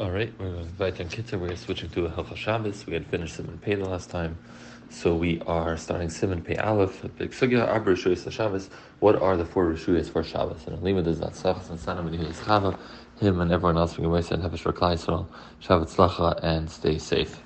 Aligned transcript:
All 0.00 0.10
right, 0.10 0.34
we're 0.40 0.48
on 0.48 0.66
Kitzur. 0.76 1.38
We're 1.38 1.54
switching 1.54 1.88
to 1.90 2.06
a 2.06 2.10
Hilchah 2.10 2.34
Shabbos. 2.34 2.84
We 2.84 2.94
had 2.94 3.06
finished 3.06 3.38
Siman 3.38 3.60
Pei 3.60 3.76
the 3.76 3.88
last 3.88 4.10
time, 4.10 4.36
so 4.90 5.14
we 5.14 5.40
are 5.46 5.76
starting 5.76 6.08
Siman 6.08 6.42
Pei 6.44 6.56
Aleph. 6.56 7.06
Big 7.16 7.30
Sugya 7.30 7.68
Arba 7.68 7.94
Rishuyas 7.94 8.28
Shabbos. 8.28 8.70
What 8.98 9.22
are 9.22 9.36
the 9.36 9.44
four 9.44 9.66
Rishuyas 9.66 10.10
for 10.10 10.24
Shabbos? 10.24 10.66
And 10.66 10.82
Lima 10.82 11.00
does 11.04 11.20
that 11.20 11.34
Sachas 11.34 11.70
and 11.70 11.78
Sanam 11.78 12.08
and 12.08 12.18
Yehis 12.18 12.42
Chava. 12.42 12.76
Him 13.20 13.40
and 13.40 13.52
everyone 13.52 13.76
else 13.76 13.94
from 13.94 14.02
Gemara 14.02 14.24
said 14.24 14.40
Havesh 14.40 14.58
for 14.58 14.72
Klai 14.72 14.94
Yisrael, 14.94 15.28
Shabbat 15.62 15.94
Slacha, 15.94 16.40
and 16.42 16.68
stay 16.68 16.98
safe. 16.98 17.38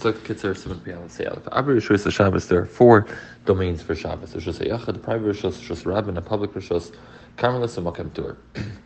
So 0.00 0.12
Kitzur 0.12 0.56
Siman 0.56 0.84
Pei 0.84 0.94
Aleph 0.94 1.12
say 1.12 1.26
Aleph. 1.26 1.46
Arba 1.52 1.76
Rishuyas 1.76 2.10
Shabbos. 2.10 2.48
There 2.48 2.60
are 2.60 2.66
four 2.66 3.06
domains 3.44 3.82
for 3.82 3.94
Shabbos. 3.94 4.32
There's 4.32 4.44
just 4.44 4.60
a 4.60 4.64
Yachad, 4.64 5.00
private 5.00 5.36
Rishus, 5.36 5.60
Rishus 5.60 5.86
Rabbin, 5.86 6.16
a 6.16 6.22
public 6.22 6.54
Rishus, 6.54 6.92
Carmelis, 7.36 7.78
and 7.78 7.86
Makam 7.86 8.12
Tur. 8.12 8.36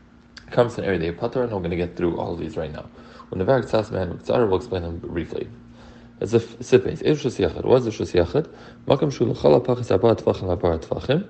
comes 0.51 0.79
an 0.79 0.85
area 0.85 0.99
they 0.99 1.13
putter, 1.13 1.43
and 1.43 1.53
we're 1.53 1.59
going 1.59 1.71
to 1.71 1.77
get 1.77 1.97
through 1.97 2.19
all 2.19 2.35
of 2.35 2.39
these 2.39 2.57
right 2.57 2.73
now. 2.73 2.89
When 3.29 3.39
the 3.39 3.45
Varak 3.45 3.71
Tzasman 3.71 4.25
Tzara, 4.25 4.49
we'll 4.49 4.57
explain 4.57 4.83
them 4.83 4.99
briefly. 4.99 5.49
As 6.21 6.33
sipes, 6.33 7.03
if 7.03 7.23
Shus 7.23 7.39
Yachid, 7.39 7.65
what 7.65 7.83
is 7.83 7.85
the 7.85 7.91
Shus 7.91 8.49
Makam 8.87 9.13
Shul 9.13 9.35
Chala 9.35 9.65
Pachis 9.65 9.95
Abba 9.95 10.17
Tvachim 10.17 10.53
Abba 10.53 10.79
Tvachim. 10.79 11.29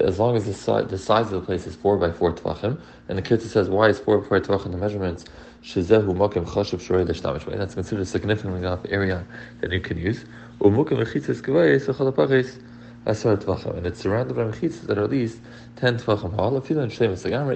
As 0.00 0.18
long 0.18 0.36
as 0.36 0.46
the 0.46 0.54
size, 0.54 0.86
the 0.88 0.96
size 0.96 1.26
of 1.26 1.32
the 1.32 1.40
place 1.42 1.66
is 1.66 1.76
four 1.76 1.98
by 1.98 2.10
four 2.10 2.32
tvachim, 2.32 2.80
and 3.08 3.18
the 3.18 3.22
Kitzur 3.22 3.48
says 3.48 3.68
why 3.68 3.90
is 3.90 3.98
four 3.98 4.18
by 4.18 4.26
four 4.26 4.40
tvachim 4.40 4.70
the 4.70 4.78
measurements? 4.78 5.26
Shizehu 5.62 6.16
makim 6.16 6.46
chashav 6.46 6.80
shorei 6.80 7.04
l'shtamish. 7.04 7.44
That's 7.58 7.74
considered 7.74 8.00
a 8.00 8.06
significant 8.06 8.56
enough 8.56 8.80
area 8.88 9.26
that 9.60 9.70
you 9.70 9.80
can 9.80 9.98
use. 9.98 10.24
Umukim 10.60 11.04
lechitzes 11.04 11.42
kavayis 11.42 11.92
lechalapachis 11.92 12.58
asar 13.06 13.36
tvachim, 13.36 13.76
and 13.76 13.86
it's 13.86 14.00
surrounded 14.00 14.34
by 14.36 14.42
mechitzas 14.42 14.86
that 14.86 14.98
are 14.98 15.04
at 15.04 15.10
least 15.10 15.38
ten 15.76 15.98
tvachim 15.98 16.34
hall. 16.34 16.56
If 16.56 16.70
you 16.70 16.76
don't 16.76 16.92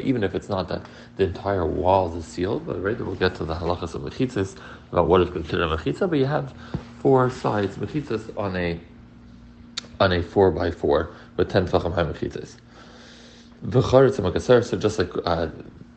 even 0.05 0.24
if 0.24 0.34
it's 0.34 0.48
not 0.48 0.69
that 0.69 0.82
the 1.16 1.24
entire 1.24 1.64
wall 1.66 2.14
is 2.16 2.24
sealed, 2.24 2.66
but 2.66 2.82
right, 2.82 2.98
we'll 2.98 3.14
get 3.14 3.34
to 3.36 3.45
the 3.45 3.55
halachas 3.55 3.95
of 3.95 4.02
mechitzas 4.02 4.56
about 4.91 5.09
what 5.09 5.20
is 5.20 5.30
considered 5.30 5.70
a 5.70 5.77
mechitza. 5.77 6.09
But 6.10 6.19
you 6.19 6.27
have 6.27 6.52
four 6.98 7.30
sides 7.30 7.77
mechitzas 7.77 8.36
on 8.36 8.56
a 8.56 8.80
on 10.00 10.12
a 10.12 10.22
four 10.22 10.50
by 10.50 10.70
four 10.70 11.11
with 11.36 11.50
ten 11.50 11.67
tvachim 11.69 11.94
high 11.94 12.05
mechitzas. 12.05 12.56
V'charetz 13.64 14.20
amakaser. 14.20 14.64
So 14.64 14.77
just 14.77 14.98
like 14.98 15.11
uh, 15.24 15.48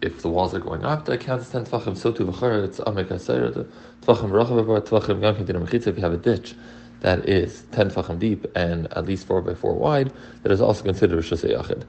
if 0.01 0.21
the 0.21 0.29
walls 0.29 0.53
are 0.53 0.59
going 0.59 0.85
up, 0.85 1.05
that 1.05 1.21
counts 1.21 1.45
as 1.47 1.51
ten 1.51 1.65
tvachim. 1.65 1.97
So 1.97 2.11
too 2.11 2.25
v'charetz 2.25 2.79
amakaser. 2.81 3.53
The 3.53 3.63
tvachim 4.05 4.29
rachav 4.29 4.87
tvachim 4.87 5.21
gam 5.21 5.35
kedina 5.35 5.67
mechitza. 5.67 5.87
If 5.87 5.97
you 5.97 6.03
have 6.03 6.13
a 6.13 6.17
ditch 6.17 6.53
that 7.01 7.27
is 7.27 7.63
10 7.71 7.91
tefachim 7.91 8.19
deep 8.19 8.45
and 8.55 8.91
at 8.93 9.05
least 9.05 9.27
4 9.27 9.41
by 9.41 9.53
4 9.53 9.73
wide, 9.73 10.11
that 10.43 10.51
is 10.51 10.61
also 10.61 10.83
considered 10.83 11.23
Shusay 11.23 11.55
Yachid. 11.55 11.83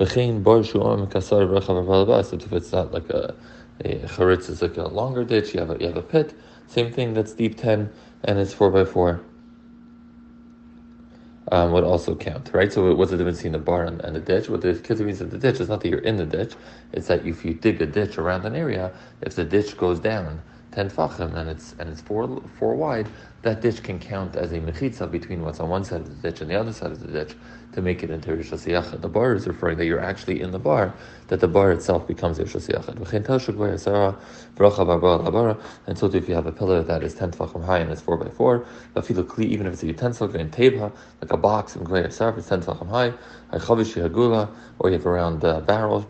If 0.00 0.16
it's 2.52 2.72
not 2.72 2.92
like 2.92 3.10
a, 3.10 3.34
a 3.84 3.94
charitz 4.06 4.48
is 4.48 4.62
like 4.62 4.76
a 4.76 4.88
longer 4.88 5.24
ditch, 5.24 5.54
you 5.54 5.60
have 5.60 5.70
a, 5.70 5.78
you 5.78 5.86
have 5.86 5.96
a 5.96 6.02
pit, 6.02 6.34
same 6.66 6.92
thing 6.92 7.14
that's 7.14 7.32
deep 7.32 7.56
10 7.56 7.90
and 8.24 8.38
it's 8.38 8.52
4 8.52 8.70
by 8.70 8.84
4 8.84 9.20
um, 11.52 11.72
would 11.72 11.84
also 11.84 12.14
count, 12.14 12.50
right? 12.52 12.72
So 12.72 12.94
what's 12.94 13.10
the 13.10 13.16
difference 13.16 13.38
between 13.38 13.52
the 13.52 13.58
bar 13.58 13.84
and, 13.84 14.00
and 14.00 14.16
the 14.16 14.20
ditch? 14.20 14.48
What 14.48 14.62
the 14.62 14.72
kitzur 14.74 15.04
means 15.04 15.20
in 15.20 15.28
the 15.30 15.38
ditch 15.38 15.60
is 15.60 15.68
not 15.68 15.82
that 15.82 15.88
you're 15.88 16.00
in 16.00 16.16
the 16.16 16.24
ditch, 16.24 16.54
it's 16.92 17.08
that 17.08 17.26
if 17.26 17.44
you 17.44 17.54
dig 17.54 17.82
a 17.82 17.86
ditch 17.86 18.18
around 18.18 18.44
an 18.44 18.56
area, 18.56 18.92
if 19.20 19.34
the 19.34 19.44
ditch 19.44 19.76
goes 19.76 20.00
down, 20.00 20.40
ten 20.74 20.90
fachim 20.90 21.34
and 21.34 21.48
it's 21.48 21.74
and 21.78 21.88
it's 21.88 22.00
four 22.00 22.42
four 22.58 22.74
wide, 22.74 23.08
that 23.42 23.60
ditch 23.60 23.82
can 23.82 23.98
count 23.98 24.36
as 24.36 24.52
a 24.52 24.58
mechitza 24.58 25.10
between 25.10 25.42
what's 25.42 25.60
on 25.60 25.68
one 25.68 25.84
side 25.84 26.00
of 26.00 26.08
the 26.08 26.30
ditch 26.30 26.40
and 26.40 26.50
the 26.50 26.54
other 26.54 26.72
side 26.72 26.90
of 26.90 27.00
the 27.00 27.08
ditch 27.08 27.34
to 27.74 27.82
make 27.82 28.02
it 28.02 28.10
into 28.10 28.34
Rosh. 28.34 28.50
The 28.50 29.10
bar 29.12 29.34
is 29.34 29.46
referring 29.46 29.78
that 29.78 29.86
you're 29.86 30.00
actually 30.00 30.40
in 30.40 30.50
the 30.52 30.58
bar, 30.58 30.94
that 31.28 31.40
the 31.40 31.48
bar 31.48 31.72
itself 31.72 32.06
becomes 32.06 32.38
Rosh 32.38 32.54
Hashanah. 32.54 34.16
And 35.86 35.98
so 35.98 36.06
if 36.06 36.28
you 36.28 36.34
have 36.34 36.46
a 36.46 36.52
pillar 36.52 36.82
that 36.82 37.02
is 37.02 37.14
10 37.14 37.32
tefachim 37.32 37.64
high 37.64 37.78
and 37.78 37.90
it's 37.90 38.00
4 38.00 38.16
by 38.16 38.30
4 38.30 38.64
even 39.40 39.66
if 39.66 39.72
it's 39.72 39.82
a 39.82 39.86
utensil, 39.86 40.28
like 40.28 40.44
a 41.30 41.36
box, 41.36 41.74
and 41.76 41.90
it's 41.90 42.18
10 42.18 42.32
tefachim 42.32 42.88
high, 42.88 43.12
or 44.78 44.90
you 44.90 44.96
have 44.96 45.06
around 45.06 45.44
uh, 45.44 45.60
barrels, 45.60 46.04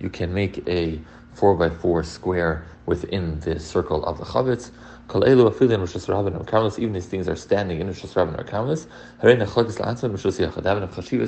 you 0.00 0.10
can 0.10 0.32
make 0.32 0.66
a 0.68 1.00
four 1.34 1.54
by 1.54 1.68
four 1.68 2.02
square 2.02 2.64
within 2.86 3.40
the 3.40 3.60
circle 3.60 4.04
of 4.04 4.18
the 4.18 4.24
chavetz. 4.24 4.70
Kamelis. 5.08 6.78
Even 6.78 6.92
these 6.92 7.06
things 7.06 7.28
are 7.28 7.36
standing 7.36 7.80
in 7.80 7.88
rishus 7.88 8.16
rabin 8.16 8.34
or 8.34 8.42
chashivas 8.42 8.86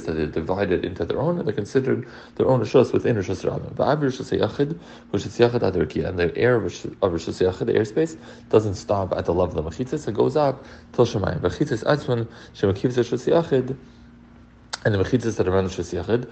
that 0.05 0.13
they're 0.15 0.27
divided 0.27 0.85
into 0.85 1.05
their 1.05 1.21
own, 1.21 1.39
and 1.39 1.47
they're 1.47 1.55
considered 1.55 2.09
their 2.35 2.49
own 2.49 2.61
rishus 2.61 2.93
within 2.93 3.15
rishus 3.15 3.49
rabin. 3.49 3.73
I've 3.79 4.01
rishus 4.01 4.37
yachid, 4.37 4.77
rishus 5.13 5.39
yachid 5.39 5.61
adarkia, 5.61 6.09
and 6.09 6.19
the 6.19 6.37
air 6.37 6.57
of 6.57 6.65
rishus 6.65 6.97
yachid, 7.01 7.67
the 7.67 7.75
airspace, 7.75 8.17
doesn't 8.49 8.75
stop 8.75 9.13
at 9.13 9.27
the 9.27 9.35
level 9.35 9.61
of 9.61 9.65
the 9.65 9.85
mechitzas. 9.85 10.09
It 10.09 10.15
goes 10.15 10.35
up 10.37 10.65
till 10.93 11.07
shemayim. 11.07 11.41
Mechitzas 11.41 11.85
atzman 11.85 12.27
shemakivs 12.55 12.97
rishus 12.99 13.29
yachid 13.29 13.77
and 14.85 14.95
the 14.95 14.99
mechitzas 14.99 15.37
that 15.37 15.49
are 15.49 15.55
around 15.55 15.69
Yachid, 15.69 16.31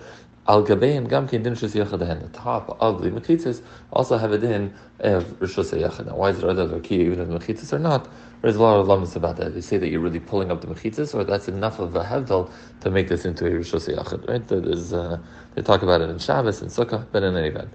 al 0.49 0.65
gabein 0.65 1.09
gam 1.09 1.27
din 1.27 1.43
Shus 1.43 1.75
Yachid 1.75 1.99
The 2.21 2.29
top 2.29 2.77
of 2.81 3.03
the 3.03 3.11
mechitzas 3.11 3.63
also 3.93 4.17
have 4.19 4.33
a 4.33 4.39
din 4.39 4.73
of 5.01 5.25
Shus 5.41 5.73
Yachid. 5.73 6.07
Now, 6.07 6.17
why 6.17 6.31
is 6.31 6.39
it 6.39 6.45
other 6.45 6.81
key 6.81 7.01
even 7.01 7.21
if 7.21 7.29
the 7.29 7.39
mechitzas 7.39 7.73
are 7.73 7.79
not? 7.79 8.09
There's 8.43 8.57
a 8.57 8.63
lot 8.63 8.79
of 8.79 8.87
lamas 8.87 9.17
about 9.17 9.37
that. 9.39 9.55
They 9.55 9.61
say 9.61 9.79
that 9.79 9.89
you're 9.89 10.01
really 10.01 10.21
pulling 10.21 10.51
up 10.51 10.61
the 10.61 10.69
mechitzas, 10.69 11.15
or 11.15 11.25
that's 11.25 11.49
enough 11.49 11.79
of 11.81 11.97
a 11.97 12.05
hevdal 12.05 12.51
to 12.81 12.91
make 12.91 13.09
this 13.09 13.25
into 13.25 13.47
a 13.47 13.51
Shus 13.51 13.93
Yachid. 13.93 14.29
Right? 14.29 14.47
That 14.47 14.67
is, 14.67 14.93
uh, 14.93 15.19
they 15.55 15.63
talk 15.63 15.83
about 15.83 16.01
it 16.01 16.11
in 16.11 16.19
Shabbos 16.19 16.63
and 16.63 16.71
Sukkah, 16.71 17.07
but 17.11 17.23
in 17.23 17.37
any 17.37 17.49
event. 17.49 17.71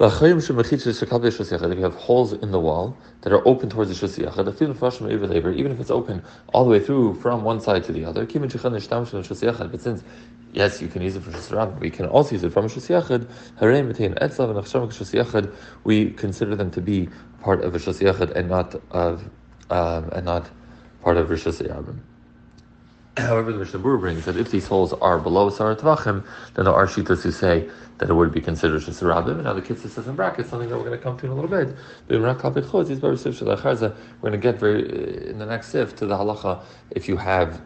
If 0.00 0.22
you 0.22 0.28
have 1.82 1.94
holes 1.96 2.32
in 2.32 2.52
the 2.52 2.60
wall 2.60 2.96
that 3.22 3.32
are 3.32 3.48
open 3.48 3.68
towards 3.68 3.98
the 3.98 4.06
Shusiyachad, 4.06 5.56
even 5.56 5.72
if 5.72 5.80
it's 5.80 5.90
open 5.90 6.22
all 6.52 6.64
the 6.64 6.70
way 6.70 6.78
through 6.78 7.14
from 7.14 7.42
one 7.42 7.60
side 7.60 7.82
to 7.82 7.92
the 7.92 8.04
other, 8.04 8.24
but 8.24 9.80
since 9.80 10.04
yes, 10.52 10.80
you 10.80 10.86
can 10.86 11.02
use 11.02 11.16
it 11.16 11.22
for 11.24 11.32
Shusirab, 11.32 11.72
but 11.72 11.80
we 11.80 11.90
can 11.90 12.06
also 12.06 12.36
use 12.36 12.44
it 12.44 12.52
from 12.52 12.66
Shusiyachad, 12.66 13.26
we 15.82 16.10
consider 16.10 16.54
them 16.54 16.70
to 16.70 16.80
be 16.80 17.08
part 17.42 17.64
of 17.64 17.74
a 17.74 17.78
Shusiyachad 17.78 18.36
and 18.36 18.48
not 18.48 18.76
of 18.92 19.28
um, 19.70 20.10
and 20.12 20.24
not 20.24 20.48
part 21.02 21.16
of 21.16 21.28
Rishus 21.28 21.60
However, 23.18 23.52
the 23.52 23.58
Mishnah 23.58 23.80
Berurah 23.80 24.00
brings 24.00 24.24
that 24.26 24.36
if 24.36 24.50
these 24.50 24.66
holes 24.66 24.92
are 24.92 25.18
below 25.18 25.50
Tvachim, 25.50 26.24
then 26.54 26.64
there 26.64 26.74
are 26.74 26.86
shitas 26.86 27.22
who 27.22 27.32
say 27.32 27.68
that 27.98 28.08
it 28.08 28.14
would 28.14 28.32
be 28.32 28.40
considered 28.40 28.80
Shasarabim. 28.82 29.32
And 29.32 29.44
now 29.44 29.54
the 29.54 29.62
Kitzur 29.62 29.88
says 29.88 30.06
in 30.06 30.14
brackets 30.14 30.50
something 30.50 30.68
that 30.68 30.76
we're 30.76 30.84
going 30.84 30.96
to 30.96 31.02
come 31.02 31.18
to 31.18 31.26
in 31.26 31.32
a 31.32 31.34
little 31.34 31.50
bit. 31.50 31.76
We're 32.08 32.20
going 32.20 32.36
to 34.32 34.38
get 34.38 34.58
very 34.60 34.82
uh, 34.84 35.30
in 35.30 35.38
the 35.38 35.46
next 35.46 35.68
sif 35.68 35.96
to 35.96 36.06
the 36.06 36.16
halacha 36.16 36.62
if 36.90 37.08
you 37.08 37.16
have 37.16 37.60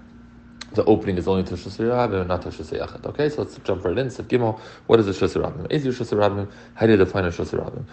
the 0.73 0.85
opening 0.85 1.19
is 1.19 1.29
only 1.29 1.43
to 1.45 1.55
Shasirabim 1.55 2.21
and 2.21 2.29
not 2.29 2.41
to 2.43 2.49
Shasayachet. 2.49 3.05
Okay, 3.05 3.29
so 3.29 3.43
let's 3.43 3.59
jump 3.59 3.85
right 3.85 3.99
in. 3.99 4.09
Sif 4.09 4.29
Gimel, 4.29 4.59
what 4.87 4.99
is 5.01 5.07
a 5.07 5.13
Shasirabim? 5.13 5.71
Is 5.71 5.85
your 5.85 5.93
Shasirabim? 5.93 6.51
How 6.75 6.87
do 6.87 6.93
you 6.93 6.99
define 6.99 7.27
a 7.27 7.29
Shasirabim? 7.29 7.85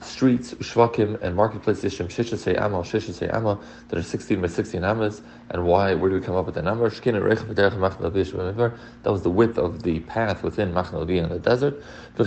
Streets, 0.00 0.54
shvakim, 0.54 1.20
and 1.22 1.34
marketplaces, 1.34 1.94
shem 1.94 2.08
shishisei 2.08 2.60
amma, 2.60 2.78
shishisei 2.78 3.32
amma, 3.34 3.58
that 3.88 3.98
are 3.98 4.02
16 4.02 4.40
by 4.40 4.46
16 4.46 4.84
ammas. 4.84 5.22
And 5.50 5.64
why? 5.64 5.94
Where 5.94 6.10
do 6.10 6.16
we 6.16 6.22
come 6.22 6.36
up 6.36 6.46
with 6.46 6.54
that 6.56 6.64
number? 6.64 6.88
That 6.90 7.82
was 9.04 9.22
the 9.22 9.30
width 9.30 9.58
of 9.58 9.82
the 9.82 10.00
path 10.00 10.42
within 10.42 10.72
Machnal 10.72 11.08
in 11.08 11.28
the 11.28 11.38
desert. 11.38 11.82
Uh, 12.18 12.24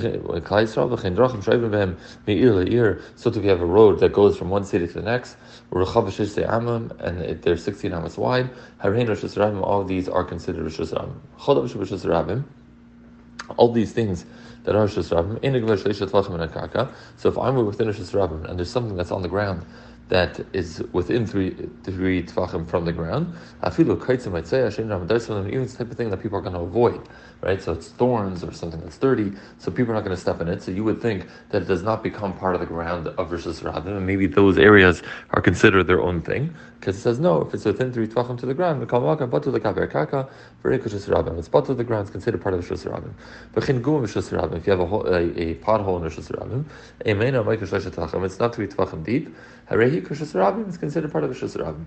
so 3.16 3.30
if 3.30 3.44
you 3.44 3.50
have 3.50 3.62
a 3.62 3.66
road 3.66 4.00
that 4.00 4.13
goes 4.13 4.38
from 4.38 4.50
one 4.50 4.63
city 4.63 4.88
to 4.88 4.94
the 4.94 5.01
next, 5.01 5.36
and 5.72 7.41
they're 7.41 7.57
16 7.57 7.94
ammas 7.94 8.18
wide, 8.18 8.50
all 8.81 9.84
these 9.84 10.09
are 10.09 10.24
considered 10.24 10.66
Rishus 10.66 11.38
Rabim. 11.38 12.44
All 13.57 13.72
these 13.72 13.91
things 13.91 14.25
that 14.64 14.75
are 14.75 14.88
Rishus 14.88 15.12
Rabim, 15.12 15.44
in 15.44 15.56
a 15.56 16.94
So 17.18 17.30
if 17.30 17.38
I'm 17.38 17.56
within 17.66 17.88
Rishus 17.88 18.13
Rabim 18.13 18.45
and 18.50 18.57
there's 18.57 18.69
something 18.69 18.95
that's 18.95 19.12
on 19.12 19.22
the 19.22 19.30
ground 19.30 19.66
that 20.10 20.44
is 20.54 20.83
within 20.92 21.25
three 21.25 21.51
three 21.83 22.24
tefachim 22.24 22.68
from 22.68 22.83
the 22.83 22.92
ground. 22.92 23.33
Afilu 23.63 23.95
kaitzim 23.95 24.31
might 24.31 24.48
say 24.48 24.62
Hashem 24.62 24.92
Even 24.92 25.07
the 25.07 25.75
type 25.78 25.92
of 25.92 25.98
thing 25.98 26.10
that 26.10 26.18
people 26.18 26.39
are 26.39 26.42
going 26.42 26.56
to 26.56 26.62
avoid, 26.62 27.07
right? 27.42 27.62
So 27.62 27.74
it's 27.74 27.89
thorns 27.89 28.44
or 28.44 28.51
something 28.51 28.81
that's 28.81 28.98
dirty, 28.98 29.31
so 29.60 29.72
people 29.72 29.92
are 29.92 29.95
not 29.95 30.04
going 30.04 30.16
to 30.16 30.22
step 30.22 30.42
in 30.42 30.48
it. 30.48 30.63
So 30.63 30.72
you 30.72 30.83
would 30.83 31.00
think 31.00 31.28
that 31.50 31.62
it 31.62 31.68
does 31.68 31.83
not 31.83 32.01
become 32.01 32.36
part 32.38 32.56
of 32.56 32.60
the 32.60 32.68
ground 32.68 33.07
of 33.07 33.30
Rabim, 33.30 33.86
and 33.86 34.06
maybe 34.06 34.25
those 34.25 34.57
areas 34.57 35.04
are 35.30 35.42
considered 35.42 35.86
their 35.86 36.01
own 36.01 36.22
thing, 36.22 36.56
because 36.80 36.98
it 36.98 37.02
says 37.02 37.20
no, 37.20 37.42
if 37.42 37.54
it's 37.54 37.66
within 37.66 37.92
three 37.92 38.08
tefachim 38.08 38.40
to 38.40 38.46
the 38.46 38.54
ground, 38.54 38.81
the 38.81 38.86
kalmaka 38.86 39.30
batu 39.30 39.52
the 39.52 39.60
kaber 39.60 39.90
kaka, 39.92 40.30
very 40.64 40.80
Rishus 40.80 41.10
Rabim. 41.10 41.38
It's 41.38 41.50
batu 41.50 41.74
the 41.74 41.84
ground, 41.84 42.04
it's 42.04 42.12
considered 42.12 42.42
part 42.42 42.56
of 42.56 42.64
Rishus 42.64 42.90
Rabim. 42.90 43.12
But 43.54 43.66
gum 43.66 43.76
Rishus 43.76 44.31
Rabim, 44.31 44.58
if 44.58 44.68
you 44.68 44.72
have 44.72 44.80
a, 44.80 44.96
a, 44.96 45.52
a 45.52 45.56
pothole 45.56 45.98
in 45.98 46.10
Rishus 46.10 46.31
Rabim, 46.31 46.66
it's 48.26 48.40
not 48.40 48.56
three 48.56 48.68
tefachim 48.68 49.04
deep. 49.04 49.36
tree, 49.70 50.02
Kashas 50.02 50.34
Rabim 50.34 50.70
is 50.70 50.78
considered 50.78 51.12
part 51.12 51.26
of 51.26 51.31
Kashas 51.31 51.58
Rabim. 51.58 51.86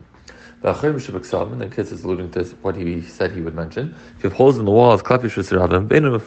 Achirim 0.62 0.94
Shabbat 0.94 1.52
and 1.52 1.60
then 1.60 1.70
Kitz 1.70 1.90
is 1.90 2.04
alluding 2.04 2.30
to 2.30 2.44
what 2.62 2.76
he 2.76 3.02
said 3.02 3.32
he 3.32 3.40
would 3.40 3.54
mention. 3.54 3.92
If 4.16 4.22
you 4.22 4.30
have 4.30 4.36
holes 4.36 4.58
in 4.58 4.64
the 4.64 4.70
walls, 4.70 5.02
Klapi 5.02 5.22
Shusirabim, 5.22 5.88
Beinu 5.88 6.20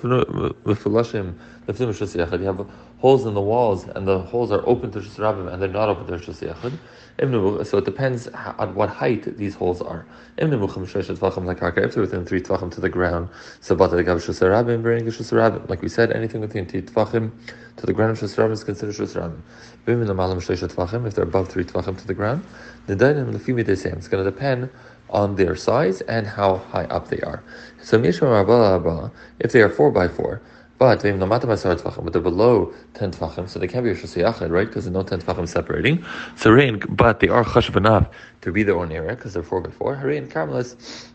Mefulashim, 0.66 1.36
Leftim 1.68 1.88
Shusiyachad, 1.94 2.40
you 2.42 2.48
have 2.48 2.68
holes 2.98 3.26
in 3.26 3.34
the 3.34 3.40
walls 3.40 3.88
and 3.88 4.06
the 4.06 4.20
holes 4.20 4.52
are 4.52 4.62
open 4.68 4.92
to 4.92 5.00
Shusirabim 5.00 5.54
and 5.54 5.62
they're 5.62 5.70
not 5.70 5.88
open 5.88 6.06
to 6.08 6.14
Shusiyachad. 6.18 6.78
So 7.66 7.78
it 7.78 7.86
depends 7.86 8.28
on 8.28 8.76
what 8.76 8.90
height 8.90 9.38
these 9.38 9.56
holes 9.56 9.82
are. 9.82 10.06
If 10.38 10.50
they're 10.50 10.60
within 10.60 12.26
three 12.26 12.42
tvachim 12.42 12.72
to 12.72 12.82
the 12.82 12.90
ground, 12.90 13.30
like 15.70 15.82
we 15.82 15.88
said, 15.88 16.12
anything 16.12 16.42
within 16.42 16.66
three 16.66 16.82
tvachim 16.82 17.32
to 17.78 17.86
the 17.86 17.94
ground 17.94 18.22
of 18.22 18.52
is 18.52 18.64
considered 18.66 19.42
If 19.88 21.16
they're 21.16 21.24
above 21.24 21.50
three 21.50 21.64
tvachim 21.64 21.98
to 21.98 22.08
the 22.08 22.14
ground, 22.14 22.46
the 22.88 22.96
it's 22.96 24.08
going 24.08 24.24
to 24.24 24.32
depend 24.32 24.70
on 25.10 25.36
their 25.36 25.56
size 25.56 26.02
and 26.02 26.26
how 26.26 26.58
high 26.58 26.86
up 26.86 27.08
they 27.10 27.20
are. 27.22 27.44
So 27.82 28.02
if 28.04 28.20
they 29.52 29.62
are 29.62 29.70
four 29.70 29.92
by 29.92 30.08
four, 30.08 30.42
but 30.78 31.00
they're 31.00 31.14
below 31.14 32.74
10 32.96 33.12
tefachim, 33.12 33.48
so 33.48 33.60
they 33.60 33.68
can't 33.68 33.86
be 33.86 33.92
a 33.92 33.96
right? 34.50 34.68
Because 34.68 34.86
there's 34.86 34.94
no 34.94 35.04
10 35.04 35.22
tefachim 35.22 35.48
separating. 35.48 36.04
So 36.36 36.78
but 36.90 37.20
they 37.22 37.30
are 37.30 37.46
chashav 37.46 37.78
enough 37.78 38.10
to 38.42 38.52
be 38.52 38.64
their 38.64 38.78
own 38.78 38.92
area 38.92 39.16
because 39.16 39.34
they're 39.34 39.44
4 39.44 39.62
by 39.62 39.70
4. 39.70 39.96
Harin 39.96 40.28
karmelis, 40.28 41.08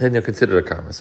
then 0.00 0.14
you're 0.14 0.22
considered 0.22 0.64
a 0.64 0.68
karmas. 0.68 1.00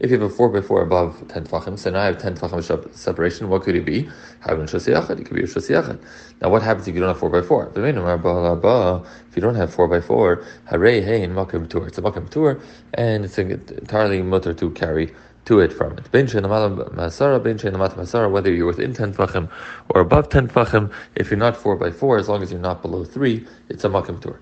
If 0.00 0.10
you 0.10 0.20
have 0.20 0.30
a 0.30 0.34
4 0.34 0.48
by 0.48 0.60
4 0.60 0.82
above 0.82 1.28
10 1.28 1.44
tefachim, 1.44 1.78
so 1.78 1.90
now 1.90 2.00
I 2.00 2.06
have 2.06 2.18
10 2.18 2.36
tefachim 2.36 2.94
separation, 2.94 3.48
what 3.48 3.62
could 3.62 3.76
it 3.76 3.84
be? 3.84 4.08
Having 4.40 4.66
shasiyachid, 4.66 5.20
it 5.20 5.24
could 5.26 5.36
be 5.36 5.42
a 5.42 5.46
shasiyachid. 5.46 5.98
Now 6.42 6.48
what 6.50 6.62
happens 6.62 6.88
if 6.88 6.94
you 6.94 7.00
don't 7.00 7.08
have 7.08 7.18
4 7.18 7.30
by 7.30 7.42
4? 7.42 7.72
If 7.74 7.76
you 9.36 9.42
don't 9.42 9.54
have 9.54 9.72
4 9.72 9.88
by 9.88 10.00
4, 10.00 10.44
hare 10.66 11.00
hey 11.00 11.22
in 11.22 11.32
makam 11.32 11.68
tour. 11.70 11.86
It's 11.86 11.98
a 11.98 12.02
makam 12.02 12.28
tour, 12.28 12.60
and 12.94 13.24
it's 13.24 13.38
entirely 13.38 14.20
mutter 14.22 14.52
to 14.52 14.70
carry 14.70 15.14
to 15.50 15.58
it 15.58 15.72
from 15.72 15.98
it. 15.98 16.06
Whether 16.12 16.38
you're 18.52 18.66
within 18.66 18.94
10 18.94 19.14
tvachim 19.14 19.50
or 19.88 20.00
above 20.00 20.28
10 20.28 20.46
tvachim, 20.46 20.92
if 21.16 21.28
you're 21.28 21.38
not 21.38 21.56
4 21.56 21.74
by 21.74 21.90
4, 21.90 22.18
as 22.18 22.28
long 22.28 22.40
as 22.40 22.52
you're 22.52 22.60
not 22.60 22.82
below 22.82 23.04
3, 23.04 23.44
it's 23.68 23.82
a 23.82 23.88
makim 23.88 24.22
tur. 24.22 24.38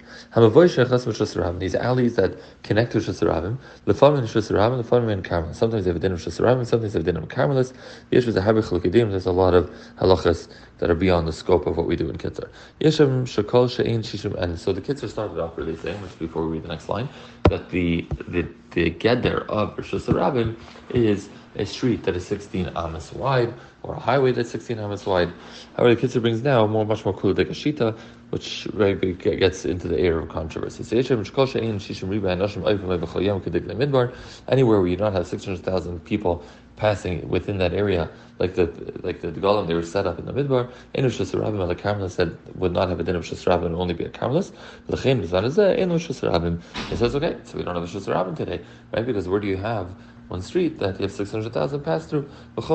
These 1.59 1.75
alleys 1.75 2.17
that 2.17 2.39
connect 2.63 2.93
to 2.93 2.99
Shasarabim, 2.99 3.57
Lefamin 3.87 4.25
Shasarabim, 4.25 4.83
Lefamin 4.83 5.11
and 5.11 5.25
Carmel. 5.25 5.55
Sometimes 5.55 5.87
they 5.87 5.91
have 5.91 5.97
a 5.97 6.01
din 6.01 6.13
of 6.13 6.21
sometimes 6.21 6.71
they 6.71 6.77
have 6.77 6.97
a 6.97 7.03
din 7.03 7.17
of 7.17 7.27
Carmelis. 7.29 7.73
There's 8.11 9.27
a 9.27 9.33
lot 9.33 9.55
of 9.55 9.71
halachas 9.99 10.49
that 10.79 10.91
are 10.91 10.95
beyond 10.95 11.27
the 11.27 11.33
scope 11.33 11.67
of 11.67 11.77
what 11.77 11.87
we 11.87 11.97
do 11.97 12.09
in 12.11 12.19
Kitzur. 12.19 12.49
Shakol 12.81 14.43
and 14.43 14.59
so 14.59 14.73
the 14.73 14.81
Kitzur 14.81 15.09
started 15.09 15.41
off 15.41 15.57
really 15.57 15.77
saying, 15.77 16.01
which 16.03 16.19
before 16.19 16.47
we 16.47 16.53
read 16.53 16.65
the 16.65 16.69
next 16.69 16.89
line, 16.89 17.09
that 17.49 17.71
the 17.71 18.07
the 18.29 18.47
the 18.79 18.91
geder 18.93 19.45
of 19.49 19.77
Rosh 19.77 19.93
Hashanah 19.93 20.55
is 20.91 21.29
a 21.57 21.67
street 21.67 22.05
that 22.05 22.15
is 22.15 22.25
16 22.27 22.71
amas 22.77 23.13
wide, 23.13 23.53
or 23.83 23.95
a 23.95 23.99
highway 23.99 24.31
that's 24.31 24.51
16 24.51 24.79
amas 24.79 25.05
wide. 25.05 25.33
However, 25.77 25.95
the 25.97 26.01
Kitzur 26.01 26.21
brings 26.21 26.43
now 26.43 26.65
more, 26.67 26.87
much 26.87 27.05
more 27.05 27.15
cool 27.15 27.35
like 27.35 27.49
a 27.49 27.51
shita, 27.51 27.99
which 28.31 28.69
gets 29.19 29.65
into 29.65 29.89
the 29.89 29.99
area 29.99 30.19
of 30.19 30.29
controversy. 30.29 30.85
Anywhere 34.49 34.81
where 34.81 34.89
you 34.89 34.97
don't 34.97 35.13
have 35.13 35.27
600,000 35.27 36.05
people 36.05 36.45
passing 36.79 37.29
within 37.29 37.59
that 37.59 37.75
area, 37.75 38.09
like 38.39 38.55
the 38.55 38.67
like 39.03 39.21
the, 39.21 39.33
golem 39.33 39.67
they 39.67 39.75
were 39.75 39.83
set 39.83 40.07
up 40.07 40.19
in 40.19 40.25
the 40.25 40.33
midbar. 40.33 40.71
Enu 40.95 41.09
shasarabim 41.09 41.67
the 41.69 41.75
Carmelist 41.75 42.13
said 42.13 42.37
would 42.55 42.73
not 42.73 42.89
have 42.89 43.01
a 43.01 43.03
din 43.03 43.17
of 43.17 43.25
shasarabim 43.25 43.67
and 43.67 43.75
only 43.75 43.95
be 43.95 44.05
a 44.05 44.09
Carmelist. 44.09 44.55
L'chein 44.89 45.21
b'zanazeh 45.21 45.79
enu 45.79 45.99
shasarabim. 45.99 46.63
He 46.89 46.97
says 46.97 47.15
okay, 47.15 47.37
so 47.45 47.59
we 47.59 47.65
don't 47.65 47.75
have 47.75 47.85
a 47.85 47.87
shasarabim 47.87 48.37
today, 48.37 48.61
right? 48.95 49.05
Because 49.05 49.29
where 49.29 49.41
do 49.41 49.49
you 49.49 49.57
have 49.57 49.95
one 50.29 50.43
street 50.43 50.79
that 50.79 51.01
you 51.01 51.05
have 51.05 51.13
600,000 51.13 51.81
pass 51.81 52.05
through, 52.07 52.29
and 52.57 52.61
every 52.61 52.69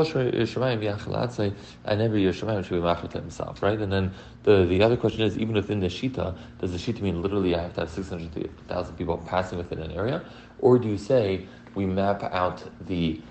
Yerushalayim 2.23 2.65
should 2.65 2.73
be 2.73 2.81
machar 2.81 3.07
to 3.07 3.19
himself, 3.19 3.61
right? 3.61 3.79
And 3.79 3.91
then 3.91 4.11
the, 4.41 4.65
the 4.65 4.81
other 4.81 4.97
question 4.97 5.21
is, 5.21 5.37
even 5.37 5.53
within 5.53 5.79
the 5.79 5.85
Shita, 5.87 6.35
does 6.59 6.71
the 6.71 6.79
Shita 6.79 7.01
mean 7.01 7.21
literally 7.21 7.53
I 7.55 7.61
have 7.61 7.75
to 7.75 7.81
have 7.81 7.91
600,000 7.91 8.95
people 8.95 9.19
passing 9.19 9.59
within 9.59 9.77
an 9.79 9.91
area? 9.91 10.25
Or 10.59 10.79
do 10.79 10.87
you 10.87 10.97
say 10.97 11.45
we 11.75 11.85
map 11.85 12.23
out 12.23 12.63
the 12.87 13.21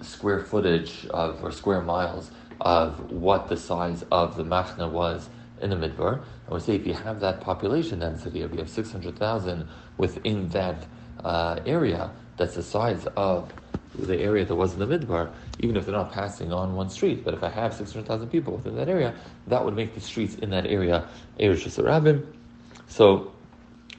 square 0.00 0.40
footage 0.40 1.06
of 1.08 1.42
or 1.42 1.50
square 1.50 1.80
miles 1.80 2.30
of 2.60 3.10
what 3.10 3.48
the 3.48 3.56
size 3.56 4.04
of 4.10 4.36
the 4.36 4.44
machna 4.44 4.90
was 4.90 5.28
in 5.60 5.70
the 5.70 5.76
midbar. 5.76 6.22
And 6.46 6.54
we 6.54 6.60
say 6.60 6.74
if 6.76 6.86
you 6.86 6.94
have 6.94 7.20
that 7.20 7.40
population 7.40 8.00
density, 8.00 8.42
if 8.42 8.52
you 8.52 8.58
have 8.58 8.68
600,000 8.68 9.68
within 9.96 10.48
that 10.50 10.86
uh, 11.24 11.60
area, 11.66 12.10
that's 12.36 12.54
the 12.54 12.62
size 12.62 13.06
of 13.16 13.52
the 13.94 14.18
area 14.18 14.44
that 14.44 14.54
was 14.54 14.74
in 14.74 14.78
the 14.78 14.86
midbar, 14.86 15.30
even 15.60 15.76
if 15.76 15.86
they're 15.86 15.94
not 15.94 16.12
passing 16.12 16.52
on 16.52 16.74
one 16.74 16.88
street. 16.88 17.24
But 17.24 17.34
if 17.34 17.42
I 17.42 17.48
have 17.48 17.74
600,000 17.74 18.28
people 18.28 18.54
within 18.54 18.76
that 18.76 18.88
area, 18.88 19.14
that 19.48 19.64
would 19.64 19.74
make 19.74 19.94
the 19.94 20.00
streets 20.00 20.36
in 20.36 20.50
that 20.50 20.66
area 20.66 21.08
Eresh 21.40 21.66
Rabim. 21.82 22.24
So, 22.86 23.32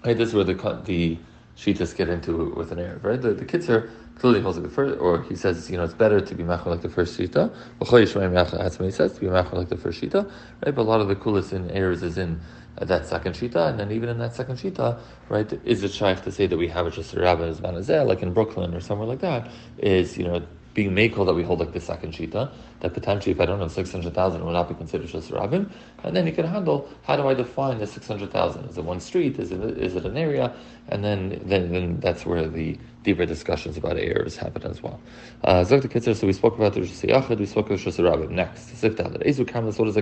right, 0.05 0.17
this 0.17 0.29
is 0.29 0.35
where 0.35 0.45
the, 0.45 0.81
the 0.85 1.17
Shitas 1.57 1.95
get 1.95 2.07
into 2.07 2.53
with 2.55 2.71
an 2.71 2.79
Arab, 2.79 3.05
right? 3.05 3.21
The, 3.21 3.33
the 3.33 3.45
kids 3.45 3.69
are 3.69 3.91
clearly 4.19 4.41
holds 4.41 4.57
like 4.57 4.67
the 4.67 4.73
first, 4.73 4.99
or 4.99 5.23
he 5.23 5.35
says, 5.35 5.69
you 5.69 5.77
know, 5.77 5.83
it's 5.83 5.93
better 5.93 6.19
to 6.19 6.35
be 6.35 6.43
machar 6.43 6.71
like 6.71 6.81
the 6.81 6.89
first 6.89 7.17
shita. 7.17 7.51
He 7.79 8.91
says, 8.91 9.13
to 9.13 9.19
be 9.19 9.27
machar 9.27 9.57
like 9.57 9.69
the 9.69 9.77
first 9.77 10.01
shita, 10.01 10.29
right? 10.65 10.75
But 10.75 10.81
a 10.81 10.83
lot 10.83 11.01
of 11.01 11.07
the 11.07 11.15
coolest 11.15 11.53
in 11.53 11.71
errors 11.71 12.03
is 12.03 12.17
in 12.17 12.39
that 12.77 13.05
second 13.05 13.33
shita, 13.33 13.69
and 13.69 13.79
then 13.79 13.91
even 13.91 14.09
in 14.09 14.19
that 14.19 14.35
second 14.35 14.57
shita, 14.57 14.99
right, 15.29 15.51
is 15.65 15.83
it 15.83 15.91
shaykh 15.91 16.21
to 16.23 16.31
say 16.31 16.47
that 16.47 16.57
we 16.57 16.67
have 16.67 16.93
just 16.93 17.13
a 17.13 17.19
rabbi 17.19 17.45
as 17.45 17.61
like 17.61 18.21
in 18.21 18.33
Brooklyn 18.33 18.73
or 18.73 18.79
somewhere 18.79 19.07
like 19.07 19.19
that, 19.19 19.49
is, 19.77 20.17
you 20.17 20.25
know, 20.25 20.41
being 20.73 20.91
makel 20.91 21.25
that 21.25 21.33
we 21.33 21.43
hold 21.43 21.59
like 21.59 21.73
the 21.73 21.79
second 21.81 22.13
shita, 22.13 22.49
that 22.79 22.93
potentially 22.93 23.31
if 23.31 23.41
I 23.41 23.45
don't 23.45 23.59
have 23.59 23.71
600,000 23.71 24.45
will 24.45 24.51
not 24.51 24.69
be 24.69 24.75
considered 24.75 25.07
just 25.07 25.31
rabin, 25.31 25.69
and 26.03 26.15
then 26.15 26.25
you 26.27 26.31
can 26.31 26.45
handle 26.45 26.87
how 27.03 27.17
do 27.17 27.27
I 27.27 27.33
define 27.33 27.79
the 27.79 27.87
600,000? 27.87 28.65
Is 28.65 28.77
it 28.77 28.83
one 28.83 28.99
street? 28.99 29.39
Is 29.39 29.51
it, 29.51 29.59
is 29.77 29.95
it 29.95 30.05
an 30.05 30.15
area? 30.15 30.53
And 30.87 31.03
then, 31.03 31.41
then, 31.43 31.71
then 31.71 31.99
that's 31.99 32.25
where 32.25 32.47
the 32.47 32.77
deeper 33.03 33.25
discussions 33.25 33.77
about 33.77 33.97
errors 33.97 34.35
happen 34.35 34.63
as 34.63 34.83
well. 34.83 34.99
Uh, 35.43 35.63
so 35.63 35.79
we 36.27 36.33
spoke 36.33 36.57
about 36.57 36.73
the 36.73 36.81
Rosh 36.81 36.89
Yachid, 36.91 37.39
we 37.39 37.45
spoke 37.45 37.67
about 37.67 37.85
Rosh 37.85 37.97
Rabbim. 37.97 38.31
Next, 38.31 38.69
Ezu 38.69 39.79
what 39.79 39.87
is 39.87 39.97
a? 39.97 40.01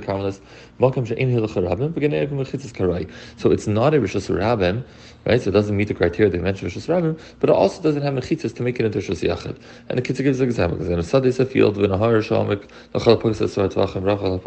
Malkam 0.80 1.06
Rabbim, 1.08 1.94
Karai. 2.72 3.12
So 3.38 3.52
it's 3.52 3.68
not 3.68 3.94
a 3.94 4.00
Rosh 4.00 4.16
Rabbim, 4.16 4.84
right? 5.26 5.42
So 5.42 5.50
it 5.50 5.54
doesn't 5.54 5.78
meet 5.78 5.90
the 5.90 5.94
criteria 5.94 6.32
they 6.32 6.40
mentioned 6.40 6.76
Rosh 6.76 6.88
Rabbim, 6.88 7.20
but 7.40 7.50
it 7.50 7.54
also 7.54 7.82
doesn't 7.82 8.02
have 8.02 8.14
Mechitzis 8.14 8.56
to 8.56 8.64
make 8.64 8.80
it 8.80 8.86
into 8.86 9.00
Rosh 9.00 9.22
Yachid. 9.22 9.62
And 9.90 9.98
the 9.98 10.02
Kitzur 10.02 10.24
gives 10.24 10.40
an 10.40 10.48
example. 10.48 10.82
In 10.82 10.94
a 10.94 10.98
a 11.00 11.46
field, 11.46 11.78
V'nahar 11.78 12.24
Tvachim, 13.70 14.04
Rachal 14.04 14.39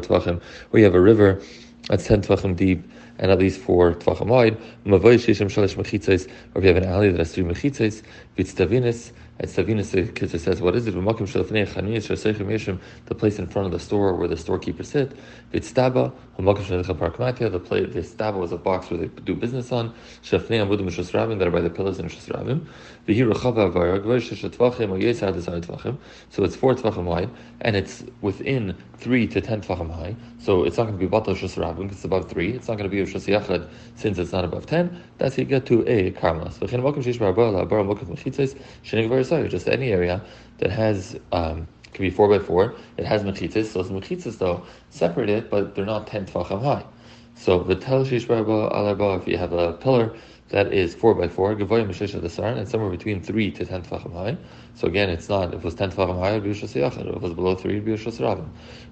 Tvachim, 0.00 0.40
where 0.70 0.80
you 0.80 0.84
have 0.84 0.94
a 0.94 1.00
river 1.00 1.40
that's 1.88 2.06
10 2.06 2.22
Tvachim 2.22 2.54
deep, 2.54 2.88
and 3.18 3.30
at 3.30 3.38
least 3.38 3.60
four 3.60 3.94
tvachim 3.94 4.26
wide. 4.26 4.56
Mavoy 4.84 5.16
shishim 5.16 5.48
shalish 5.48 5.74
mechitzes, 5.74 6.28
or 6.54 6.60
if 6.60 6.64
you 6.64 6.68
have 6.68 6.76
an 6.76 6.84
alley 6.84 7.10
that 7.10 7.18
has 7.18 7.34
three 7.34 7.44
mechitzes, 7.44 8.02
vitstavinis, 8.36 9.12
at 9.40 9.48
Savinus, 9.48 9.94
Kitzur 10.14 10.40
says, 10.40 10.60
what 10.60 10.74
is 10.74 10.88
it? 10.88 10.94
The 13.06 13.14
place 13.14 13.38
in 13.38 13.46
front 13.46 13.66
of 13.66 13.72
the 13.72 13.78
store 13.78 14.14
where 14.14 14.26
the 14.26 14.36
storekeepers 14.36 14.88
sit. 14.88 15.16
Vitstaba, 15.52 16.12
the 16.36 17.60
place, 17.60 17.92
the 17.92 18.00
staba 18.00 18.34
was 18.34 18.52
a 18.52 18.56
box 18.56 18.90
where 18.90 19.00
they 19.00 19.06
do 19.22 19.34
business 19.34 19.70
on. 19.72 19.94
Shafnei 20.22 20.60
amudim 20.60 21.38
that 21.38 21.46
are 21.46 21.50
by 21.50 21.60
the 21.60 21.70
pillars 21.70 21.98
in 21.98 22.06
Shasravim. 22.06 22.66
So 26.30 26.44
it's 26.44 26.56
four 26.56 26.74
tvachim 26.74 27.04
wide, 27.04 27.30
and 27.60 27.76
it's 27.76 28.04
within 28.20 28.76
three 28.96 29.26
to 29.28 29.40
ten 29.40 29.60
tvachim 29.62 29.90
high. 29.90 30.14
So 30.38 30.64
it's 30.64 30.76
not 30.76 30.84
going 30.84 30.98
to 30.98 31.06
be 31.06 31.10
batal 31.10 31.36
Shasravim 31.36 31.76
because 31.76 31.96
it's 31.96 32.04
above 32.04 32.28
three. 32.28 32.52
It's 32.52 32.68
not 32.68 32.76
going 32.76 32.90
to 32.90 32.94
be 32.94 33.00
a 33.00 33.06
Shasiyachad 33.06 33.68
since 33.96 34.18
it's 34.18 34.32
not 34.32 34.44
above 34.44 34.66
ten. 34.66 35.02
That's 35.18 35.36
how 35.36 35.40
you 35.40 35.46
get 35.46 35.66
to 35.66 35.86
a 35.88 36.12
karmas 36.12 36.58
just 39.48 39.68
any 39.68 39.92
area 39.92 40.22
that 40.58 40.70
has 40.70 41.18
um, 41.32 41.66
can 41.92 42.04
be 42.04 42.10
four 42.10 42.28
by 42.28 42.38
four. 42.38 42.74
It 42.96 43.06
has 43.06 43.22
mechitzas. 43.22 43.72
Those 43.72 43.90
mechitzas 43.90 44.38
though 44.38 44.64
separated, 44.90 45.50
but 45.50 45.74
they're 45.74 45.86
not 45.86 46.06
ten 46.06 46.26
tefachim 46.26 46.62
high. 46.62 46.84
So 47.34 47.62
the 47.62 47.76
tel 47.76 48.04
shish 48.04 48.26
if 48.28 49.28
you 49.28 49.36
have 49.38 49.52
a 49.52 49.72
pillar 49.74 50.16
that 50.48 50.72
is 50.72 50.94
four 50.94 51.14
by 51.14 51.28
four, 51.28 51.54
gavoy 51.54 51.86
mishish 51.86 52.14
of 52.14 52.22
the 52.22 52.28
saran, 52.28 52.58
and 52.58 52.68
somewhere 52.68 52.90
between 52.90 53.22
three 53.22 53.50
to 53.52 53.64
ten 53.64 53.82
tefachim 53.82 54.12
high. 54.12 54.36
So 54.74 54.88
again, 54.88 55.10
it's 55.10 55.28
not. 55.28 55.54
If 55.54 55.60
it 55.60 55.64
was 55.64 55.74
ten 55.74 55.90
tefachim 55.90 56.18
high, 56.18 56.36
it'd 56.36 56.44
be 56.44 56.50
If 56.50 56.76
it 56.76 57.20
was 57.20 57.34
below 57.34 57.54
three, 57.54 57.78
it'd 57.78 57.84
be. 57.84 57.92
Uvar 57.92 58.44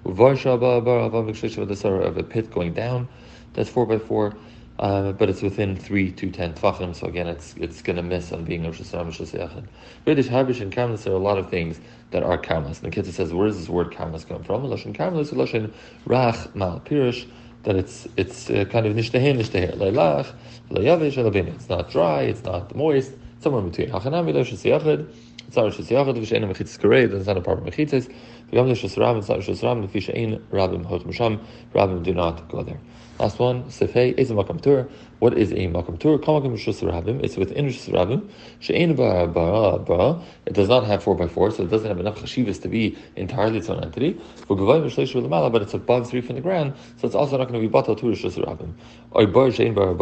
shaba 0.05 0.83
bar 0.83 0.99
ava 0.99 1.23
mishish 1.23 1.57
of 1.57 1.67
the 1.67 1.73
saran 1.73 2.05
of 2.05 2.17
a 2.17 2.23
pit 2.23 2.51
going 2.51 2.73
down. 2.73 3.07
That's 3.53 3.69
four 3.69 3.85
by 3.85 3.97
four. 3.97 4.37
Uh, 4.79 5.11
but 5.11 5.27
it's 5.27 5.41
within 5.41 5.75
three 5.75 6.11
to 6.11 6.29
ten 6.29 6.53
tefachim, 6.53 6.95
so 6.95 7.07
again, 7.07 7.27
it's 7.27 7.55
it's 7.57 7.81
going 7.81 7.95
to 7.95 8.03
miss 8.03 8.31
on 8.31 8.43
being 8.43 8.63
Rosh 8.63 8.79
Hashanah 8.79 9.05
Rosh 9.05 9.21
Hashanah. 9.21 9.67
British 10.05 10.27
Habish 10.27 10.61
and 10.61 10.71
there 10.71 11.13
are 11.13 11.15
a 11.15 11.19
lot 11.19 11.39
of 11.39 11.49
things 11.49 11.79
that 12.11 12.21
are 12.21 12.37
Karmelis. 12.37 12.83
And 12.83 12.91
the 12.91 13.01
Kitzur 13.01 13.11
says, 13.11 13.33
where 13.33 13.47
does 13.47 13.57
this 13.57 13.69
word 13.69 13.91
Karmelis 13.91 14.27
come 14.27 14.43
from? 14.43 14.63
Lashon 14.63 14.95
Karmelis, 14.95 15.33
Lashon 15.33 15.73
Rach 16.05 16.53
Mal 16.53 16.79
Pirish. 16.81 17.27
that 17.63 17.75
it's 17.75 18.07
it's 18.15 18.49
uh, 18.49 18.65
kind 18.65 18.85
of 18.85 18.95
nishtehir 18.95 19.35
nishtehir 19.35 19.75
leilach 19.75 20.31
leyavish 20.69 21.17
elabin. 21.17 21.47
It's 21.47 21.67
not 21.67 21.89
dry, 21.89 22.21
it's 22.21 22.43
not 22.43 22.73
moist, 22.75 23.11
somewhere 23.39 23.61
between. 23.61 23.89
Hachanami 23.89 24.33
lo 24.33 24.43
shesiyachid. 24.43 25.13
It's 25.47 25.55
not 25.55 25.73
shesiyachid 25.73 26.17
v'shein 26.17 26.49
mechitzas 26.49 26.79
karei. 26.79 27.11
It's 27.11 27.27
not 27.27 27.37
a 27.37 27.41
part 27.41 27.59
of 27.59 27.65
mechitzas. 27.65 28.13
V'gam 28.51 28.67
lo 28.67 28.73
shesram. 28.73 29.17
It's 29.17 29.29
not 29.29 29.39
shesram. 29.39 29.85
Lefi 29.85 30.01
she'ein 30.01 30.39
rabim 30.51 30.85
hot 30.85 31.01
misham. 31.01 31.43
Rabim 31.73 32.03
do 32.03 32.13
not 32.13 32.47
go 32.49 32.63
there. 32.63 32.79
Last 33.19 33.39
one, 33.39 33.63
Sefei, 33.63 34.13
is 34.15 34.29
a 34.29 34.35
Makam 34.35 34.61
Tur. 34.61 34.87
What 35.17 35.35
is 35.35 35.51
a 35.51 35.55
Makam 35.55 35.99
Tur? 35.99 36.19
Kamakam 36.19 36.53
Rishus 36.53 36.87
Rabim. 36.87 37.23
It's 37.23 37.35
within 37.35 37.65
Rishus 37.65 37.91
Rabim. 37.91 38.29
She'en 38.59 38.93
bara 38.95 39.27
bara. 39.27 40.21
It 40.45 40.53
does 40.53 40.69
not 40.69 40.83
have 40.83 41.01
4 41.01 41.15
by 41.15 41.27
4 41.27 41.49
so 41.49 41.63
it 41.63 41.71
doesn't 41.71 41.87
have 41.87 41.99
enough 41.99 42.19
chashivas 42.19 42.61
to 42.61 42.67
be 42.67 42.95
entirely 43.15 43.57
its 43.57 43.71
own 43.71 43.83
entity. 43.83 44.21
But 44.47 45.61
it's 45.63 45.73
above 45.73 46.09
3 46.11 46.21
from 46.21 46.35
the 46.35 46.41
ground, 46.41 46.75
so 46.97 47.07
it's 47.07 47.15
also 47.15 47.39
not 47.39 47.47
going 47.47 47.59
to 47.59 47.67
be 47.67 47.73
batal 47.73 47.97
to 47.97 48.05
Rishus 48.05 48.37
Rabim. 48.37 48.73
Or 49.09 49.23
a 49.23 49.27
bar 49.27 49.49
she'en 49.49 49.73
bara. 49.73 49.95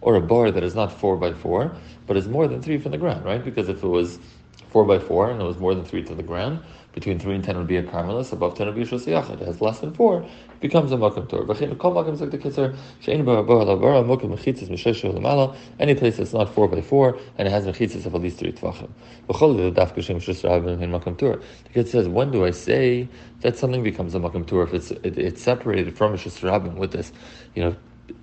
Or 0.00 0.14
a 0.14 0.20
bar 0.22 0.50
that 0.50 0.62
is 0.62 0.74
not 0.74 0.92
4 0.92 1.16
by 1.18 1.34
4 1.34 1.76
but 2.06 2.16
is 2.16 2.26
more 2.26 2.48
than 2.48 2.62
3 2.62 2.78
from 2.78 2.92
the 2.92 2.98
ground, 2.98 3.22
right? 3.26 3.44
Because 3.44 3.68
if 3.68 3.84
it 3.84 3.86
was 3.86 4.18
four 4.74 4.84
by 4.84 4.98
four, 4.98 5.30
and 5.30 5.40
it 5.40 5.44
was 5.44 5.56
more 5.58 5.72
than 5.72 5.84
three 5.84 6.02
to 6.02 6.16
the 6.16 6.22
ground. 6.24 6.58
Between 6.94 7.18
three 7.18 7.34
and 7.34 7.42
ten 7.42 7.58
would 7.58 7.66
be 7.66 7.76
a 7.76 7.82
carmelus. 7.82 8.32
Above 8.32 8.56
ten 8.56 8.68
would 8.68 8.76
be 8.76 8.82
a 8.82 8.86
shosiyachid. 8.86 9.40
It 9.40 9.46
has 9.46 9.60
less 9.60 9.80
than 9.80 9.92
four, 9.92 10.22
it 10.22 10.60
becomes 10.60 10.92
a 10.92 10.96
makam 10.96 11.28
tor. 11.28 11.44
Any 15.80 15.94
place 15.94 16.16
that's 16.16 16.32
not 16.32 16.54
four 16.54 16.68
by 16.68 16.80
four 16.80 17.18
and 17.36 17.48
it 17.48 17.50
has 17.50 17.66
mechitzas 17.66 18.06
of 18.06 18.14
at 18.14 18.20
least 18.20 18.38
three 18.38 18.52
tvachim. 18.52 18.88
The 19.26 19.34
kid 21.72 21.88
says, 21.88 22.08
when 22.08 22.30
do 22.30 22.44
I 22.44 22.50
say 22.52 23.08
that 23.40 23.58
something 23.58 23.82
becomes 23.82 24.14
a 24.14 24.20
makam 24.20 24.46
tor 24.46 24.62
if 24.62 24.74
it's 24.74 24.90
it, 24.90 25.18
it's 25.18 25.42
separated 25.42 25.96
from 25.96 26.14
a 26.14 26.18
with 26.76 26.92
this, 26.92 27.12
you 27.54 27.64
know 27.64 27.76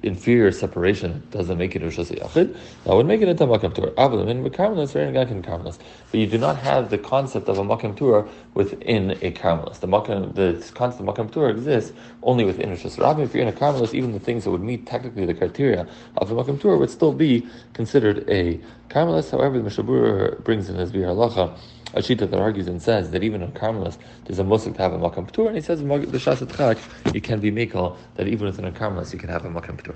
inferior 0.03 0.51
separation 0.51 1.23
doesn't 1.31 1.57
make 1.57 1.75
it 1.75 1.81
a 1.81 1.85
Rosh 1.85 1.97
Yachid, 1.97 2.57
that 2.83 2.95
would 2.95 3.05
make 3.05 3.21
it 3.21 3.27
into 3.27 3.45
Makam 3.45 3.73
Tur. 3.73 3.91
Avalim, 3.91 4.45
ah, 4.45 4.49
Karmelis, 4.49 4.95
or 4.95 5.01
in 5.01 5.41
Karmelis. 5.43 5.77
But 6.11 6.19
you 6.19 6.27
do 6.27 6.37
not 6.37 6.57
have 6.57 6.89
the 6.89 6.97
concept 6.97 7.49
of 7.49 7.57
a 7.57 7.63
Makam 7.63 8.29
within 8.53 9.11
a 9.11 9.31
Karmelis. 9.31 9.79
The 9.79 9.87
Makam, 9.87 10.33
the 10.35 10.53
concept 10.73 11.07
of 11.07 11.15
Makam 11.15 11.49
exists 11.49 11.93
only 12.23 12.43
within 12.43 12.69
a 12.69 12.75
Rosh 12.75 12.85
If 12.85 13.33
you're 13.33 13.43
in 13.43 13.49
a 13.49 13.53
Karmelis, 13.53 13.93
even 13.93 14.11
the 14.11 14.19
things 14.19 14.43
that 14.43 14.51
would 14.51 14.63
meet 14.63 14.85
technically 14.85 15.25
the 15.25 15.33
criteria 15.33 15.87
of 16.17 16.31
a 16.31 16.35
Makam 16.35 16.79
would 16.79 16.89
still 16.89 17.13
be 17.13 17.47
considered 17.73 18.27
a 18.29 18.59
Karmelis. 18.89 19.31
However, 19.31 19.59
the 19.59 19.69
Mishabur 19.69 20.43
brings 20.43 20.69
in 20.69 20.75
his 20.75 20.91
Biur 20.91 21.05
Halacha 21.05 21.57
a 21.93 21.99
shita 21.99 22.29
that 22.29 22.39
argues 22.39 22.67
and 22.67 22.81
says 22.81 23.11
that 23.11 23.23
even 23.23 23.41
in 23.41 23.51
Carmelis 23.51 23.97
there's 24.25 24.39
a 24.39 24.43
musik 24.43 24.75
to 24.75 24.81
have 24.81 24.93
a 24.93 24.97
makam 24.97 25.27
and 25.47 25.55
he 25.55 25.61
says 25.61 25.81
the 25.81 25.87
shasat 25.87 26.55
chak 26.55 26.77
you 27.13 27.19
can 27.19 27.39
be 27.39 27.51
mikal 27.51 27.97
that 28.15 28.27
even 28.27 28.45
within 28.47 28.65
a 28.65 28.71
Carmelis 28.71 29.11
you 29.11 29.19
can 29.19 29.29
have 29.29 29.45
a 29.45 29.49
makam 29.49 29.70
ptur. 29.77 29.95